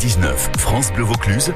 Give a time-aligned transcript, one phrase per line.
[0.00, 1.52] 16-19, France Bleu Vaucluse.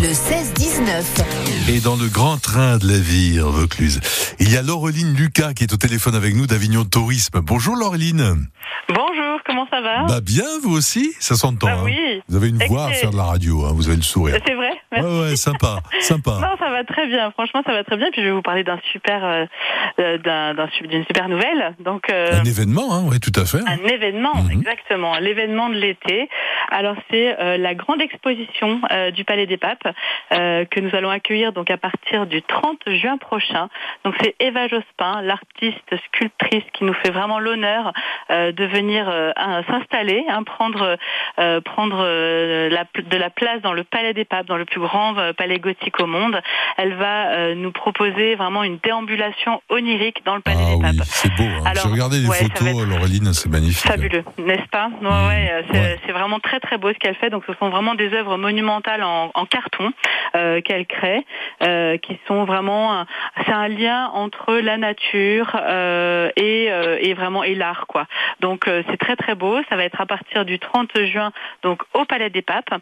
[0.00, 1.70] Le 16-19.
[1.70, 4.00] Et dans le grand train de la vie, en Vaucluse,
[4.40, 7.40] il y a Laureline Lucas qui est au téléphone avec nous d'Avignon Tourisme.
[7.40, 8.48] Bonjour Laureline.
[8.88, 10.06] Bonjour, comment ça va?
[10.06, 11.68] Bah bien, vous aussi Ça s'entend.
[11.68, 11.82] Bah hein.
[11.84, 12.20] oui.
[12.28, 14.40] Vous avez une voix à faire de la radio, hein, vous avez le sourire.
[14.44, 16.32] C'est vrai Ouais, ouais, sympa, sympa.
[16.40, 17.30] Non, ça va très bien.
[17.32, 18.10] Franchement, ça va très bien.
[18.12, 19.44] Puis je vais vous parler d'un super, euh,
[20.00, 21.74] euh, d'un- d'une super nouvelle.
[21.80, 23.58] Donc, euh, Un événement, hein, oui, tout à fait.
[23.66, 24.50] un événement, Mhm.
[24.52, 26.28] exactement, l'événement de l'été.
[26.70, 29.86] Alors c'est euh, la grande exposition euh, du Palais des Papes
[30.32, 33.68] euh, que nous allons accueillir donc à partir du 30 juin prochain.
[34.04, 37.92] Donc c'est Eva Jospin, l'artiste sculptrice qui nous fait vraiment l'honneur
[38.30, 39.32] euh, de venir euh,
[39.68, 40.96] s'installer, hein, prendre
[41.38, 44.80] euh, prendre euh, la, de la place dans le Palais des Papes, dans le plus
[44.82, 46.40] grand euh, palais gothique au monde.
[46.76, 50.96] Elle va euh, nous proposer vraiment une déambulation onirique dans le Palais Ah des oui,
[50.98, 51.06] Papes.
[51.06, 51.44] c'est beau.
[51.64, 51.72] hein.
[51.74, 53.86] J'ai regardé les ouais, photos, Laureline, c'est magnifique.
[53.90, 54.88] Fabuleux, n'est-ce pas?
[55.00, 55.28] Ouais, Mmh.
[55.28, 56.12] ouais, c'est, Ouais.
[56.12, 57.30] vraiment très très beau ce qu'elle fait.
[57.30, 59.92] Donc ce sont vraiment des œuvres monumentales en, en carton
[60.34, 61.24] euh, qu'elle crée,
[61.62, 63.04] euh, qui sont vraiment,
[63.46, 66.66] c'est un lien entre la nature euh, et,
[67.00, 68.06] et vraiment et l'art quoi.
[68.40, 69.58] Donc c'est très très beau.
[69.68, 71.30] Ça va être à partir du 30 juin
[71.62, 72.74] donc au Palais des Papes.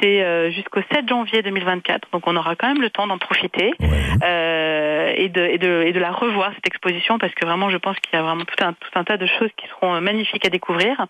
[0.00, 2.08] C'est jusqu'au 7 janvier 2024.
[2.12, 3.88] Donc on aura quand même le temps d'en profiter Ouais.
[4.24, 7.76] euh, et, de, et, de, et de la revoir cette exposition parce que vraiment je
[7.76, 10.00] pense qu'il y a vraiment tout un, tout un tas de choses qui seront euh,
[10.00, 11.06] magnifiques à découvrir.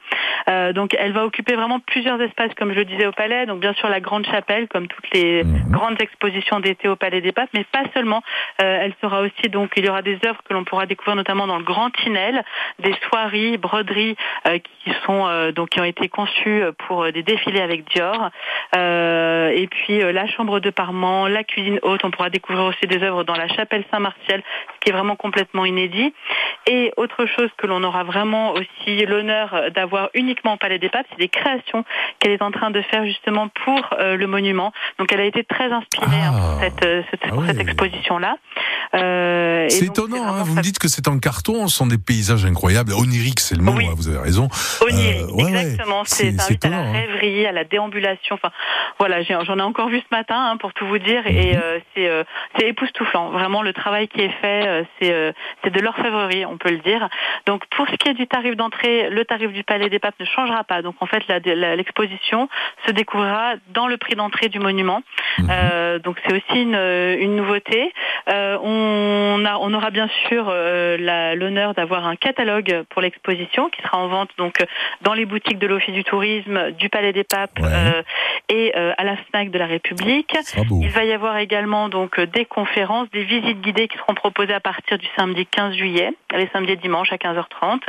[0.51, 3.61] Euh, donc elle va occuper vraiment plusieurs espaces comme je le disais au Palais, donc
[3.61, 5.71] bien sûr la Grande Chapelle comme toutes les Mhm.
[5.71, 8.23] grandes expositions d'été au Palais des Papes, mais pas seulement.
[8.63, 11.47] Euh, elle sera aussi donc il y aura des œuvres que l'on pourra découvrir notamment
[11.47, 12.43] dans le Grand Tinel,
[12.79, 14.17] des soieries, broderies
[14.49, 18.31] euh, qui sont euh, donc qui ont été conçues pour des défilés avec Dior.
[18.77, 22.87] Euh, et puis euh, la chambre de parement, la cuisine haute, on pourra découvrir aussi
[22.87, 24.43] des œuvres dans la chapelle Saint-Martial,
[24.75, 26.13] ce qui est vraiment complètement inédit.
[26.67, 31.07] Et autre chose que l'on aura vraiment aussi l'honneur d'avoir uniquement au Palais des Papes,
[31.11, 31.85] c'est des créations
[32.19, 34.73] qu'elle est en train de faire justement pour euh, le monument.
[34.99, 36.41] Donc elle a été très inspirée hein, Ah.
[36.53, 38.37] pour cette, euh, cette, Ah pour cette exposition-là.
[38.95, 42.45] Euh, C'est étonnant, hein, vous me dites que c'est en carton, ce sont des paysages
[42.47, 42.93] incroyables.
[42.93, 43.87] Onirique, c'est le mot, Oui.
[43.87, 44.49] hein, vous avez raison.
[44.81, 46.03] Onirique, ouais, exactement.
[46.05, 46.93] C'est- invite à la hein.
[46.93, 48.35] rêverie, à la déambulation.
[48.37, 48.51] Enfin,
[48.99, 52.23] voilà, j'en ai encore vu ce matin hein, pour tout vous dire, et Mhm.
[52.57, 53.31] c'est époustouflant.
[53.31, 57.09] Vraiment, le travail qui est fait, c'est c'est de l'orfèvrerie, on peut le dire.
[57.47, 60.27] Donc, pour ce qui est du tarif d'entrée, le tarif du Palais des Papes ne
[60.27, 60.83] changera pas.
[60.83, 62.49] Donc, en fait, l'exposition
[62.87, 65.03] se découvrira dans le prix d'entrée du monument.
[65.39, 65.49] Mhm.
[65.51, 67.93] Euh, donc, c'est aussi une, une nouveauté.
[68.29, 73.81] Euh, on, a, on aura bien sûr euh, l'honneur d'avoir un catalogue pour l'exposition qui
[73.83, 74.57] sera en vente donc
[75.03, 77.69] dans les boutiques de l'Office du tourisme, du Palais des Papes Ouais.
[77.73, 78.03] euh,
[78.49, 80.37] et euh, à la Fnac de la République.
[80.83, 84.61] Il va y avoir également donc des conférences, des visites guidées qui seront proposées à
[84.61, 87.81] partir du samedi 15 juillet, les samedis et dimanches à 15h30.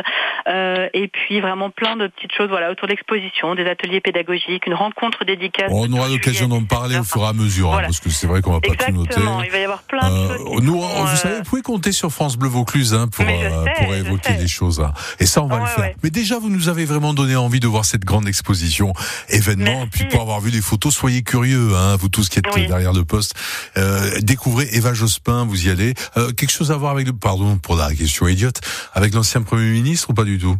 [0.48, 4.66] Euh, et puis vraiment plein de petites choses voilà autour de l'exposition, des ateliers pédagogiques,
[4.66, 5.70] une rencontre dédicace.
[5.72, 8.28] On aura l'occasion 12 d'en parler au fur et à mesure, hein, parce que c'est
[8.28, 9.20] vrai qu'on va pas tout noter.
[9.46, 10.62] Il va y avoir plein de Euh, choses.
[10.62, 13.84] nous, vous euh, savez, vous pouvez compter sur France Bleu Vaucluse hein, pour, euh, sais,
[13.84, 14.80] pour évoquer les choses.
[14.80, 14.94] hein.
[15.20, 15.84] Et ça, on va Ouais, le faire.
[15.86, 15.96] ouais.
[16.04, 18.94] Mais déjà, vous nous avez vraiment donné envie de voir cette grande exposition,
[19.30, 19.66] événement.
[19.86, 19.90] Merci.
[19.92, 22.68] Puis pour avoir vu les photos, soyez curieux, hein, vous tous qui êtes Oui.
[22.68, 23.34] derrière le poste.
[23.78, 25.94] Euh, découvrez Eva Jospin, vous y allez.
[26.18, 28.62] Euh, quelque chose à voir avec le, pardon pour la question idiote,
[28.94, 30.58] avec l'ancien Premier ministre ou pas du tout?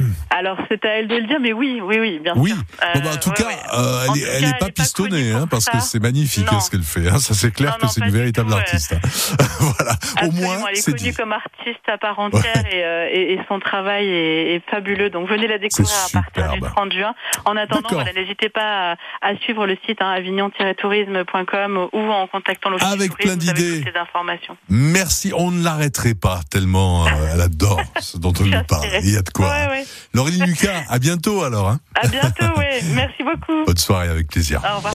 [0.30, 2.50] Alors c'est à elle de le dire, mais oui, oui, oui, bien Oui.
[2.50, 2.58] sûr.
[2.94, 5.66] Bon, bah, en tout ouais, cas, euh, elle, tout est, elle pas pistonnée, hein, parce
[5.66, 6.60] que c'est magnifique Non.
[6.60, 7.08] ce qu'elle fait.
[7.08, 8.94] Hein, ça c'est clair Non, que c'est une véritable tout, artiste.
[8.94, 9.00] hein.
[9.60, 9.92] voilà.
[10.22, 11.12] Au moins, elle est connue dit.
[11.14, 15.10] comme artiste à part entière et, euh, et, et son travail est, est fabuleux.
[15.10, 16.74] Donc venez la découvrir à partir du superbe.
[16.74, 17.14] 30 juin.
[17.44, 22.70] En attendant, voilà, n'hésitez pas à, à suivre le site hein, avignon-tourisme.com ou en contactant
[22.70, 23.84] l'office Avec plein d'idées.
[24.68, 28.86] Merci, on ne l'arrêterait pas tellement euh, elle adore ce dont on nous parle.
[29.02, 29.48] Il y a de quoi.
[29.48, 29.86] Ouais, ouais.
[30.14, 31.68] Laureline Lucas, à bientôt alors.
[31.68, 31.80] Hein.
[31.94, 32.64] À bientôt, oui.
[32.94, 33.64] Merci beaucoup.
[33.66, 34.58] Bonne soirée avec plaisir.
[34.58, 34.90] Au revoir.